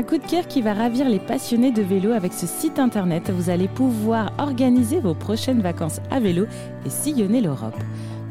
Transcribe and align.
Un 0.00 0.02
coup 0.02 0.16
de 0.16 0.26
cœur 0.26 0.48
qui 0.48 0.62
va 0.62 0.72
ravir 0.72 1.10
les 1.10 1.18
passionnés 1.18 1.72
de 1.72 1.82
vélo 1.82 2.12
avec 2.12 2.32
ce 2.32 2.46
site 2.46 2.78
internet. 2.78 3.30
Vous 3.30 3.50
allez 3.50 3.68
pouvoir 3.68 4.32
organiser 4.38 4.98
vos 4.98 5.12
prochaines 5.12 5.60
vacances 5.60 6.00
à 6.10 6.20
vélo 6.20 6.46
et 6.86 6.88
sillonner 6.88 7.42
l'Europe. 7.42 7.76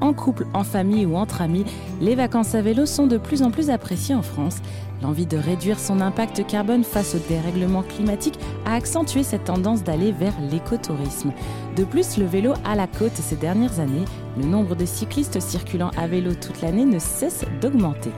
En 0.01 0.13
couple, 0.13 0.47
en 0.54 0.63
famille 0.63 1.05
ou 1.05 1.17
entre 1.17 1.41
amis, 1.41 1.65
les 1.99 2.15
vacances 2.15 2.55
à 2.55 2.62
vélo 2.62 2.85
sont 2.85 3.07
de 3.07 3.17
plus 3.17 3.44
en 3.44 3.51
plus 3.51 3.69
appréciées 3.69 4.15
en 4.15 4.21
France. 4.21 4.57
L'envie 5.01 5.25
de 5.25 5.37
réduire 5.37 5.79
son 5.79 6.01
impact 6.01 6.46
carbone 6.46 6.83
face 6.83 7.15
au 7.15 7.19
dérèglement 7.29 7.83
climatique 7.83 8.39
a 8.65 8.75
accentué 8.75 9.24
cette 9.24 9.46
tendance 9.46 9.83
d'aller 9.83 10.12
vers 10.12 10.33
l'écotourisme. 10.51 11.31
De 11.75 11.83
plus, 11.83 12.17
le 12.17 12.25
vélo 12.25 12.53
à 12.65 12.75
la 12.75 12.88
côte 12.88 13.15
ces 13.15 13.35
dernières 13.35 13.79
années, 13.79 14.06
le 14.38 14.46
nombre 14.46 14.75
de 14.75 14.85
cyclistes 14.85 15.39
circulant 15.39 15.92
à 15.97 16.07
vélo 16.07 16.34
toute 16.34 16.61
l'année 16.61 16.85
ne 16.85 16.99
cesse 16.99 17.45
d'augmenter. 17.61 18.11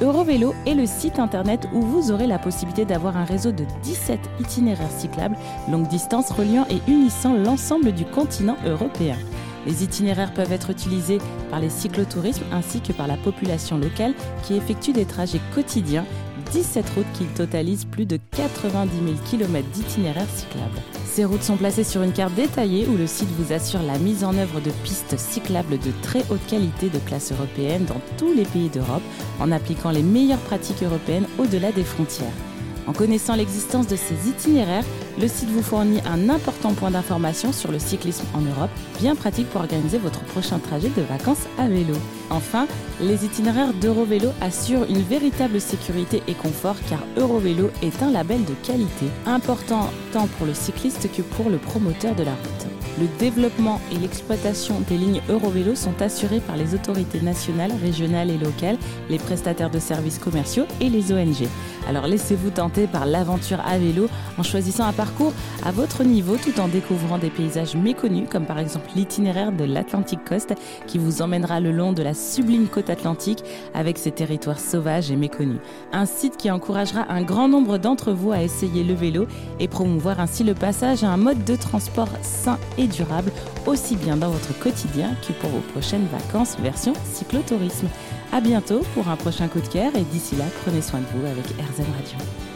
Eurovélo 0.00 0.54
est 0.66 0.74
le 0.74 0.86
site 0.86 1.18
internet 1.18 1.68
où 1.72 1.80
vous 1.80 2.12
aurez 2.12 2.28
la 2.28 2.38
possibilité 2.38 2.84
d'avoir 2.84 3.16
un 3.16 3.24
réseau 3.24 3.50
de 3.50 3.64
17 3.82 4.20
itinéraires 4.40 4.90
cyclables 4.96 5.36
longue 5.70 5.88
distance 5.88 6.30
reliant 6.30 6.66
et 6.70 6.80
unissant 6.90 7.34
l'ensemble 7.34 7.92
du 7.92 8.04
continent 8.04 8.56
européen. 8.64 9.16
Les 9.68 9.84
itinéraires 9.84 10.32
peuvent 10.32 10.50
être 10.50 10.70
utilisés 10.70 11.18
par 11.50 11.60
les 11.60 11.68
cyclotourismes 11.68 12.44
ainsi 12.52 12.80
que 12.80 12.94
par 12.94 13.06
la 13.06 13.18
population 13.18 13.76
locale 13.76 14.14
qui 14.42 14.54
effectue 14.54 14.94
des 14.94 15.04
trajets 15.04 15.42
quotidiens 15.54 16.06
17 16.52 16.88
routes 16.96 17.12
qui 17.12 17.24
totalisent 17.26 17.84
plus 17.84 18.06
de 18.06 18.18
90 18.30 18.90
000 19.04 19.16
km 19.30 19.68
d'itinéraires 19.68 20.30
cyclables. 20.34 20.80
Ces 21.04 21.26
routes 21.26 21.42
sont 21.42 21.58
placées 21.58 21.84
sur 21.84 22.02
une 22.02 22.14
carte 22.14 22.34
détaillée 22.34 22.86
où 22.86 22.96
le 22.96 23.06
site 23.06 23.28
vous 23.38 23.52
assure 23.52 23.82
la 23.82 23.98
mise 23.98 24.24
en 24.24 24.34
œuvre 24.38 24.60
de 24.60 24.70
pistes 24.84 25.18
cyclables 25.18 25.78
de 25.78 25.92
très 26.00 26.24
haute 26.30 26.46
qualité 26.48 26.88
de 26.88 26.98
classe 27.00 27.32
européenne 27.32 27.84
dans 27.84 28.00
tous 28.16 28.32
les 28.32 28.44
pays 28.44 28.70
d'Europe 28.70 29.02
en 29.38 29.52
appliquant 29.52 29.90
les 29.90 30.02
meilleures 30.02 30.38
pratiques 30.38 30.82
européennes 30.82 31.26
au-delà 31.38 31.72
des 31.72 31.84
frontières. 31.84 32.32
En 32.88 32.94
connaissant 32.94 33.34
l'existence 33.36 33.86
de 33.86 33.96
ces 33.96 34.30
itinéraires, 34.30 34.84
le 35.20 35.28
site 35.28 35.50
vous 35.50 35.62
fournit 35.62 36.00
un 36.06 36.30
important 36.30 36.72
point 36.72 36.90
d'information 36.90 37.52
sur 37.52 37.70
le 37.70 37.78
cyclisme 37.78 38.24
en 38.32 38.40
Europe, 38.40 38.70
bien 38.98 39.14
pratique 39.14 39.50
pour 39.50 39.60
organiser 39.60 39.98
votre 39.98 40.20
prochain 40.20 40.58
trajet 40.58 40.88
de 40.88 41.02
vacances 41.02 41.46
à 41.58 41.68
vélo. 41.68 41.94
Enfin, 42.30 42.66
les 43.02 43.26
itinéraires 43.26 43.74
d'Eurovélo 43.74 44.30
assurent 44.40 44.86
une 44.88 45.02
véritable 45.02 45.60
sécurité 45.60 46.22
et 46.28 46.34
confort 46.34 46.76
car 46.88 47.00
Eurovélo 47.18 47.68
est 47.82 48.02
un 48.02 48.10
label 48.10 48.42
de 48.46 48.54
qualité, 48.66 49.06
important 49.26 49.90
tant 50.14 50.26
pour 50.26 50.46
le 50.46 50.54
cycliste 50.54 51.12
que 51.14 51.20
pour 51.20 51.50
le 51.50 51.58
promoteur 51.58 52.14
de 52.14 52.22
la 52.22 52.32
route. 52.32 52.78
Le 52.98 53.06
développement 53.18 53.80
et 53.92 53.96
l'exploitation 53.96 54.80
des 54.88 54.96
lignes 54.96 55.20
Eurovélo 55.28 55.76
sont 55.76 56.00
assurés 56.02 56.40
par 56.40 56.56
les 56.56 56.74
autorités 56.74 57.20
nationales, 57.20 57.70
régionales 57.80 58.30
et 58.30 58.38
locales, 58.38 58.78
les 59.08 59.18
prestataires 59.18 59.70
de 59.70 59.78
services 59.78 60.18
commerciaux 60.18 60.64
et 60.80 60.88
les 60.88 61.12
ONG. 61.12 61.46
Alors 61.88 62.06
laissez-vous 62.06 62.50
tenter 62.50 62.86
par 62.86 63.06
l'aventure 63.06 63.60
à 63.66 63.78
vélo 63.78 64.08
en 64.36 64.42
choisissant 64.42 64.84
un 64.84 64.92
parcours 64.92 65.32
à 65.64 65.72
votre 65.72 66.04
niveau 66.04 66.36
tout 66.36 66.60
en 66.60 66.68
découvrant 66.68 67.16
des 67.16 67.30
paysages 67.30 67.74
méconnus 67.74 68.28
comme 68.30 68.44
par 68.44 68.58
exemple 68.58 68.90
l'itinéraire 68.94 69.52
de 69.52 69.64
l'Atlantic 69.64 70.22
Coast 70.22 70.54
qui 70.86 70.98
vous 70.98 71.22
emmènera 71.22 71.60
le 71.60 71.72
long 71.72 71.94
de 71.94 72.02
la 72.02 72.12
sublime 72.12 72.68
côte 72.68 72.90
atlantique 72.90 73.42
avec 73.72 73.96
ses 73.96 74.10
territoires 74.10 74.60
sauvages 74.60 75.10
et 75.10 75.16
méconnus. 75.16 75.60
Un 75.92 76.04
site 76.04 76.36
qui 76.36 76.50
encouragera 76.50 77.06
un 77.10 77.22
grand 77.22 77.48
nombre 77.48 77.78
d'entre 77.78 78.12
vous 78.12 78.32
à 78.32 78.42
essayer 78.42 78.84
le 78.84 78.92
vélo 78.92 79.26
et 79.58 79.66
promouvoir 79.66 80.20
ainsi 80.20 80.44
le 80.44 80.52
passage 80.52 81.04
à 81.04 81.08
un 81.08 81.16
mode 81.16 81.42
de 81.44 81.56
transport 81.56 82.10
sain 82.20 82.58
et 82.76 82.86
durable, 82.86 83.32
aussi 83.66 83.96
bien 83.96 84.18
dans 84.18 84.28
votre 84.28 84.58
quotidien 84.58 85.14
que 85.26 85.32
pour 85.32 85.48
vos 85.48 85.60
prochaines 85.72 86.06
vacances 86.12 86.58
version 86.60 86.92
cyclotourisme. 87.04 87.88
A 88.32 88.40
bientôt 88.40 88.80
pour 88.94 89.08
un 89.08 89.16
prochain 89.16 89.48
coup 89.48 89.60
de 89.60 89.68
cœur 89.68 89.94
et 89.96 90.04
d'ici 90.04 90.36
là, 90.36 90.44
prenez 90.62 90.82
soin 90.82 91.00
de 91.00 91.06
vous 91.14 91.26
avec 91.26 91.46
RZN 91.46 91.86
Radio. 91.96 92.47